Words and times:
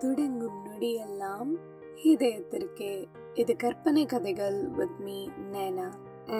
துடுங்கும் 0.00 0.58
நொடியெல்லாம் 0.66 1.50
இதயத்திற்கே. 2.10 2.94
இது 3.34 3.52
கற்பனை 3.56 4.02
கதைகள் 4.06 4.58
வித் 4.78 4.98
மீ 5.04 5.18
நேனா 5.52 5.86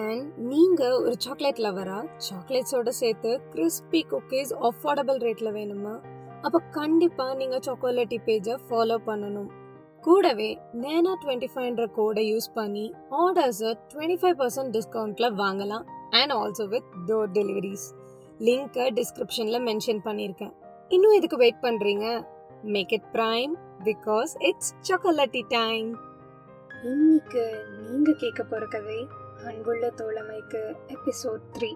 அண்ட் 0.01 0.27
நீங்கள் 0.51 0.97
ஒரு 1.05 1.15
சாக்லேட் 1.25 1.61
லவரா 1.67 1.99
சாக்லேட்ஸோட 2.27 2.93
சேர்த்து 3.01 3.31
கிறிஸ்பி 3.53 4.01
குக்கீஸ் 4.13 4.53
அஃபோர்டபுள் 4.69 5.21
ரேட்டில் 5.27 5.57
வேணுமா? 5.59 5.95
அப்போ 6.43 6.59
கண்டிப்பாக 6.79 7.35
நீங்கள் 7.35 7.65
சாக்கோலேட்டி 7.67 8.19
பேஜை 8.27 8.57
ஃபாலோ 8.67 8.99
பண்ணணும். 9.09 9.49
கூடவே 10.03 10.51
நேனா 10.83 11.13
டுவெண்ட்டி 11.23 11.49
ஃபைவ்ன்ற 11.55 11.87
கோடை 11.99 12.25
யூஸ் 12.33 12.51
பண்ணி 12.55 12.87
ஆர்டர்ஸை 13.23 13.73
டுவெண்ட்டி 13.93 14.19
ஃபைவ் 14.23 14.37
பர்சன்ட் 14.43 14.73
டிஸ்கவுண்ட்டில் 14.77 15.37
வாங்கலாம். 15.43 15.87
And 16.11 16.33
also 16.41 16.67
with 16.75 16.91
door 17.09 17.33
deliveries 17.39 17.89
லிங்க்கை 18.47 18.87
டிஸ்கிரிப்ஷனில் 19.01 19.65
மென்ஷன் 19.69 20.07
பண்ணியிருக்கேன். 20.09 20.55
இன்னும் 20.89 21.17
இதுக்கு 21.19 21.37
வெயிட் 21.37 21.63
பண்ணுறீங்க 21.67 22.07
make 22.75 22.93
it 22.93 23.09
prime 23.13 23.53
because 23.85 24.31
it's 24.39 24.73
chocolatey 24.81 25.43
time 25.49 25.89
இன்னைக்கு 26.85 27.43
நீங்க 27.79 28.13
கேட்க 28.13 28.43
போற 28.43 28.67
கதை 28.67 29.09
அன்புள்ள 29.47 29.91
தோழமைக்கு 29.91 30.63
எபிசோட் 30.89 31.45
த்ரீ 31.53 31.71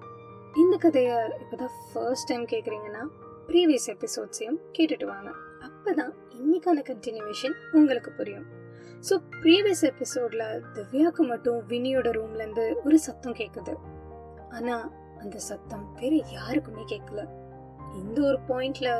இந்த 0.56 0.76
கதையை 0.76 1.16
இப்போதான் 1.40 1.74
ஃபர்ஸ்ட் 1.92 2.28
டைம் 2.28 2.46
கேட்குறீங்கன்னா 2.46 3.02
ப்ரீவியஸ் 3.46 3.88
எபிசோட்ஸையும் 3.88 4.58
கேட்டுட்டு 4.78 5.04
வாங்க. 5.04 5.30
அப்பதான் 5.62 6.12
இன்னைக்கான 6.38 6.82
கண்டினியூவேஷன் 6.90 7.54
உங்களுக்கு 7.72 8.10
புரியும். 8.10 8.46
ஸோ 9.08 9.16
ப்ரீவியஸ் 9.42 9.84
எபிசோடில் 9.84 10.62
திவ்யாவுக்கு 10.72 11.24
மட்டும் 11.26 11.60
வினியோட 11.68 12.10
ரூம்லேருந்து 12.18 12.76
ஒரு 12.84 12.98
சத்தம் 12.98 13.34
கேட்குது. 13.34 13.74
ஆனால் 14.50 14.92
அந்த 15.18 15.38
சத்தம் 15.38 15.94
வேறு 16.00 16.20
யாருக்குமே 16.30 16.82
கேட்கல. 16.82 17.22
இந்த 17.94 18.20
ஒரு 18.22 18.40
பாயிண்டில் 18.48 18.92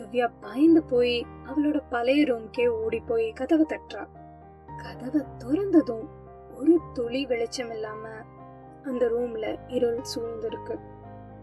திவ்யா 0.00 0.30
பயந்து 0.40 0.82
போய் 0.82 1.26
அவளோட 1.44 1.82
பழைய 1.90 2.24
ரூம்க்கே 2.24 2.68
ஓடி 2.68 3.00
போய் 3.00 3.32
கதவை 3.32 3.66
தட்டுறா. 3.68 4.06
கதவை 4.76 5.26
திறந்ததும் 5.38 6.08
ஒரு 6.56 6.80
துளி 6.92 7.26
வெளிச்சம் 7.26 7.70
இல்லாம 7.70 8.08
அந்த 8.82 9.06
ரூம்ல 9.06 9.58
இருள் 9.66 10.00
சூழ்ந்திருக்கு. 10.14 10.78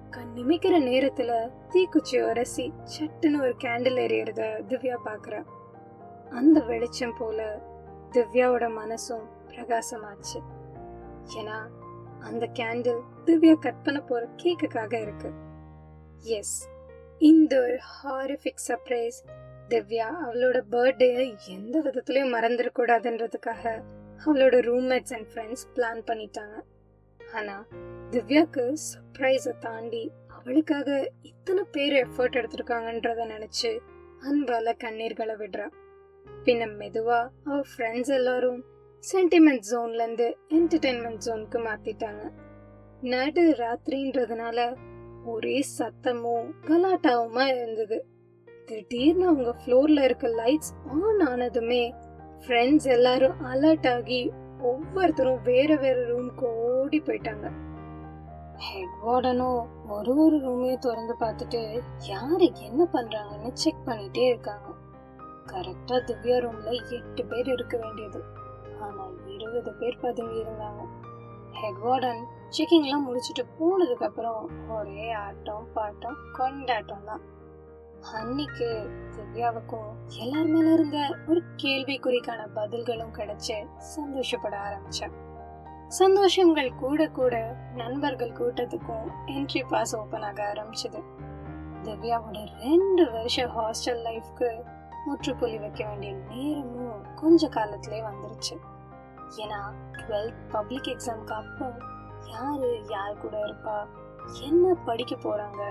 கண் 0.09 0.31
நிமிக்கிற 0.35 0.75
நேரத்துல 0.81 1.51
தீக்குச்சி 1.69 2.29
உரசி 2.29 2.73
சட்டுன்னு 2.99 3.41
ஒரு 3.41 3.55
கேண்டில் 3.57 3.99
எரியறத 4.05 4.41
திவ்யா 4.67 4.97
பாக்குறா. 5.05 5.43
அந்த 6.29 6.59
வெளிச்சம் 6.59 7.15
போல 7.17 7.61
திவ்யாவோட 8.11 8.69
மனசும் 8.69 9.27
பிரகாசமாச்சு. 9.47 10.39
ஏன்னா 11.37 11.67
அந்த 12.19 12.45
கேண்டில் 12.53 13.01
திவ்யா 13.25 13.59
கட் 13.59 13.83
பண்ண 13.83 13.99
போற 13.99 14.27
கேக்குக்காக 14.37 15.01
இருக்கு. 15.01 15.31
எஸ் 16.23 16.69
இந்த 17.19 17.59
ஒரு 17.61 17.77
ஹாரிஃபிக் 17.93 18.63
சர்ப்ரைஸ். 18.67 19.19
திவ்யா 19.69 20.07
அவளோட 20.25 20.57
பர்த்டே 20.71 21.35
எந்த 21.47 21.79
விதத்துலேயும் 21.79 22.33
மறந்துடக்கூடாதுன்றதுக்காக 22.35 23.83
அவளோட 24.25 24.55
ரூம்மேட்ஸ் 24.69 25.13
அண்ட் 25.13 25.29
ஃப்ரெண்ட்ஸ் 25.33 25.65
பிளான் 25.75 26.01
பண்ணிட்டாங்க. 26.05 26.57
ஆனால் 27.33 27.65
திவ்யாவுக்கு 28.11 28.73
சர்ப்ரைஸை 28.89 29.53
தாண்டி 29.59 30.11
அவளுக்காக 30.27 31.11
இத்தனை 31.21 31.63
பேர் 31.71 32.07
எஃபர்ட் 32.07 32.37
எடுத்திருக்காங்கன்றத 32.41 33.25
நினச்சி 33.33 33.79
அன்பால 34.29 34.73
கண்ணீர்களை 34.83 35.35
விடுறா. 35.41 35.67
பின்ன 36.45 36.75
மெதுவாக 36.75 37.31
அவள் 37.43 37.67
ஃப்ரெண்ட்ஸ் 37.71 38.13
எல்லாரும் 38.19 38.65
சென்டிமெண்ட் 39.13 39.65
ஜோன்லேருந்து 39.71 40.27
என்டர்டெயின்மெண்ட் 40.49 41.23
ஜோனுக்கு 41.25 41.59
மாற்றிட்டாங்க 41.67 42.31
நடு 43.01 43.55
ராத்திரின்றதுனால 43.59 44.75
ஒரே 45.27 45.65
சத்தமும் 45.77 46.49
கலாட்டாவுமா 46.61 47.45
இருந்தது. 47.55 47.97
திடீர்னு 48.65 49.27
அவங்க 49.27 49.55
ஃப்ளோர்ல 49.59 50.03
இருக்க 50.03 50.27
லைட்ஸ் 50.27 50.71
ஆன் 51.03 51.21
ஆனதுமே 51.27 51.83
ஃப்ரெண்ட்ஸ் 52.39 52.87
எல்லாரும் 52.87 53.37
அலர்ட் 53.45 53.87
ஆகி 53.93 54.31
ஒவ்வொருத்தரும் 54.61 55.41
வேற 55.41 55.75
வேற 55.75 55.97
ரூம்க்கு 56.07 56.43
ஓடி 56.43 57.01
போயிட்டாங்க. 57.01 57.51
ஹெட் 58.55 58.95
வார்டனும் 59.05 59.65
ஒரு 59.89 60.11
ஒரு 60.17 60.37
ரூமையும் 60.37 60.77
திறந்து 60.77 61.15
பார்த்துட்டு 61.19 61.61
யாரு 62.07 62.47
என்ன 62.55 62.87
பண்றாங்கன்னு 62.93 63.51
செக் 63.53 63.85
பண்ணிட்டே 63.85 64.25
இருக்காங்க. 64.27 64.67
கரெக்டா 65.45 65.97
திவ்யா 66.07 66.37
ரூம்ல 66.45 66.71
எட்டு 66.91 67.25
பேர் 67.25 67.47
இருக்க 67.47 67.77
வேண்டியது. 67.77 68.23
ஆனா 68.79 69.07
இருபது 69.25 69.73
பேர் 69.73 69.99
பதுங்கி 70.01 70.39
இருந்தாங்க. 70.41 70.83
ஹெட் 71.51 71.81
வார்டன் 71.85 72.23
செக்கிங்லாம் 72.49 73.05
முடிச்சுட்டு 73.07 73.45
போனதுக்கு 73.59 74.03
அப்புறம் 74.03 74.49
ஒரே 74.69 75.11
ஆட்டம் 75.11 75.67
பாட்டம் 75.75 76.17
கொண்டாட்டம் 76.33 77.05
தான் 77.05 77.21
அன்னைக்கு 78.13 78.89
திவ்யாவுக்கும் 79.11 79.89
எல்லார் 80.19 80.45
மேல 80.45 80.73
இருந்த 80.73 81.17
ஒரு 81.27 81.43
கேள்விக்குறிக்கான 81.57 82.47
பதில்களும் 82.55 83.13
கிடைச்சு 83.13 83.67
சந்தோஷப்பட 83.77 84.57
ஆரம்பிச்சேன். 84.57 85.15
சந்தோஷங்கள் 85.99 86.75
கூட 86.75 87.07
கூட 87.07 87.55
நண்பர்கள் 87.75 88.31
கூட்டத்துக்கும் 88.31 89.07
என்ட்ரி 89.25 89.67
பாஸ் 89.67 89.97
ஓப்பன் 89.97 90.21
ஆக 90.21 90.53
ஆரம்பிச்சது. 90.53 91.03
திவ்யாவோட 91.83 92.45
ரெண்டு 92.59 93.11
வருஷ 93.11 93.45
ஹாஸ்டல் 93.45 94.01
லைஃப்க்கு 94.07 94.61
முற்றுப்புள்ளி 95.05 95.57
வைக்க 95.57 95.85
வேண்டிய 95.85 96.13
நேரமும் 96.13 97.15
கொஞ்ச 97.15 97.47
காலத்திலே 97.47 98.01
வந்துருச்சு. 98.01 98.55
ஏன்னா 99.37 99.61
டுவெல்த் 99.91 100.49
பப்ளிக் 100.51 100.97
எக்ஸாம்க்கு 100.97 101.31
அப்புறம் 101.31 101.95
யாரு? 102.31 102.69
யார் 102.89 103.21
கூட 103.21 103.35
இருப்பா? 103.47 103.77
என்ன 104.41 104.73
படிக்க 104.85 105.15
போறாங்க? 105.15 105.61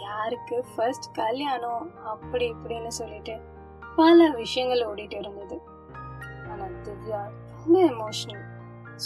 யாருக்கு 0.00 0.64
ஃபர்ஸ்ட் 0.74 1.08
கல்யாணம்? 1.14 1.86
அப்படி 2.04 2.44
இப்படின்னு 2.54 2.92
சொல்லிட்டு 3.00 3.34
பல 3.96 4.28
விஷயங்கள் 4.30 4.86
ஓடிட்டு 4.90 5.16
இருந்தது. 5.16 5.56
ஆனால் 6.50 6.74
திவ்யா 6.86 7.20
ரொம்ப 7.52 7.76
எமோஷனல் 7.94 8.44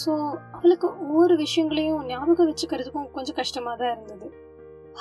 ஸோ 0.00 0.12
அவளுக்கு 0.52 0.86
ஒவ்வொரு 0.86 1.34
விஷயங்களையும் 1.36 2.06
ஞாபகம் 2.06 2.48
வச்சுக்கிறதுக்கும் 2.50 3.10
கொஞ்சம் 3.10 3.34
கஷ்டமாக 3.34 3.76
தான் 3.76 3.92
இருந்தது. 3.92 4.28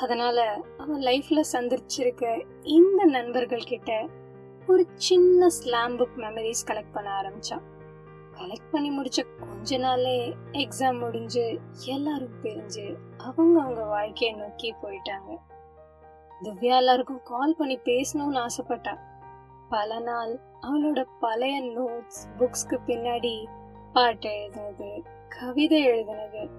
அதனால 0.01 0.37
அவன் 0.77 1.01
லைஃப்ல 1.01 1.41
சந்திச்சிருக்க 1.53 2.23
இந்த 2.77 3.01
நண்பர்கள் 3.05 3.63
கிட்ட 3.63 3.91
ஒரு 4.67 4.83
சின்ன 5.07 5.49
ஸ்லாம் 5.49 5.95
புக் 5.99 6.17
மெமரிஸ் 6.17 6.67
கலெக்ட் 6.67 6.93
பண்ண 6.93 7.09
ஆரம்பிச்சான். 7.21 7.65
கலெக்ட் 8.37 8.71
பண்ணி 8.71 8.99
முடிச்ச 8.99 9.39
கொஞ்ச 9.39 9.77
நாளே 9.77 10.35
எக்ஸாம் 10.51 10.99
முடிஞ்சு 10.99 11.59
எல்லாரும் 11.85 12.41
பிரிஞ்சு 12.43 12.95
அவங்க 13.17 13.61
அவங்க 13.61 13.83
வாழ்க்கையை 13.83 14.37
நோக்கி 14.37 14.73
போயிட்டாங்க. 14.73 15.37
திவ்யா 16.43 16.75
எல்லாருக்கும் 16.75 17.21
கால் 17.23 17.55
பண்ணி 17.55 17.77
பேசணும்னு 17.77 18.45
ஆசைப்பட்டா. 18.45 18.99
பல 19.69 19.99
நாள் 19.99 20.39
அவளோட 20.61 21.05
பழைய 21.19 21.61
நோட்ஸ் 21.61 22.21
புக்ஸ்க்கு 22.37 22.79
பின்னாடி 22.87 23.45
பாட்டு 23.93 24.29
எழுதுனது 24.29 25.05
கவிதை 25.29 25.87
எழுதுனது 25.87 26.49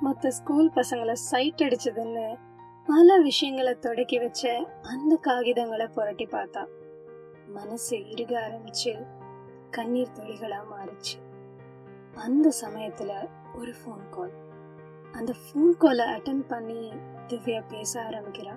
மற்ற 0.00 0.30
ஸ்கூல் 0.30 0.72
பசங்களை 0.74 1.12
சைட் 1.12 1.60
அடிச்சதுன்னு 1.60 2.38
பல 2.86 3.18
விஷயங்களை 3.18 3.74
தொடக்கி 3.74 4.18
வச்ச 4.18 4.68
அந்த 4.82 5.18
காகிதங்களை 5.22 5.92
புரட்டி 5.92 6.24
பார்த்தா. 6.24 6.66
மனசு 7.46 7.96
இறுக 8.08 8.32
ஆரம்பிச்சு 8.40 9.06
கண்ணீர் 9.70 10.12
துளிகளா 10.14 10.60
மாறிச்சு. 10.72 11.25
அந்த 12.16 12.50
சமயத்தில் 12.50 13.28
ஒரு 13.54 13.72
ஃபோன் 13.72 14.08
கால் 14.10 14.34
அந்த 15.12 15.32
ஃபோன் 15.32 15.76
காலை 15.76 16.04
அட்டன் 16.06 16.48
பண்ணி 16.48 16.92
திவ்யா 17.28 17.62
பேச 17.68 18.02
ஆரம்பிக்கிறா. 18.02 18.54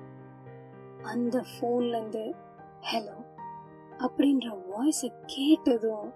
அந்த 1.02 1.46
ஃபோன்லேருந்து 1.52 2.34
ஹலோ 2.92 3.16
அப்படின்ற 4.00 4.48
வாய்ஸை 4.72 5.10
கேட்டதும் 5.26 6.14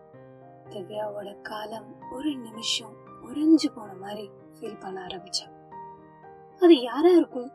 திவ்யாவோட 0.70 1.42
காலம் 1.42 2.12
ஒரு 2.12 2.36
நிமிஷம் 2.36 2.96
உறைஞ்சு 3.24 3.70
போன 3.76 3.94
மாதிரி 3.94 4.32
ஃபீல் 4.60 4.80
பண்ண 4.80 5.02
ஆரம்பிச்சா. 5.02 5.48
அது 6.60 6.82
யாரா 6.82 7.10
இருக்கும்? 7.10 7.52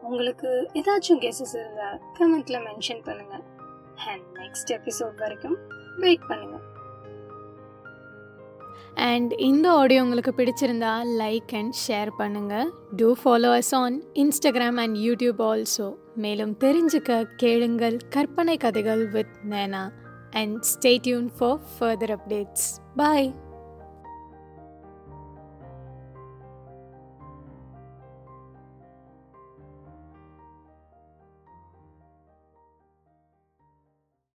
உங்களுக்கு 0.00 0.70
ஏதாச்சும் 0.72 1.22
கெஸஸ் 1.24 1.54
இருந்தால் 1.54 2.00
கமெண்ட்ல 2.18 2.58
மென்ஷன் 2.68 3.04
பண்ணுங்க. 3.04 3.40
அண்ட் 4.06 4.24
நெக்ஸ்ட் 4.32 4.68
எபிசோட் 4.68 5.16
வரைக்கும் 5.16 5.58
வெயிட் 5.96 6.26
பண்ணுங்க. 6.28 6.60
அண்ட் 8.96 9.32
இந்த 9.32 9.66
ஆடியோ 9.72 10.02
உங்களுக்கு 10.02 10.32
பிடிச்சிருந்தா 10.36 10.92
லைக் 11.18 11.52
அண்ட் 11.54 11.74
ஷேர் 11.86 12.10
பண்ணுங்கள் 12.18 12.68
to 12.96 13.14
follow 13.22 13.50
us 13.56 13.74
on 13.74 14.02
Instagram 14.14 14.78
and 14.80 14.96
YouTube 14.98 15.40
also 15.42 15.88
மேலும் 16.16 16.54
தெரிஞ்சுக்க 16.56 17.22
கேளுங்கள் 17.36 17.96
கற்பனை 18.08 18.56
கதைகள் 18.56 19.08
with 19.08 19.34
Nena 19.48 19.84
and 20.30 20.60
stay tuned 20.64 21.30
for 21.38 21.58
further 21.78 22.10
updates 22.10 22.68
bye 22.96 23.28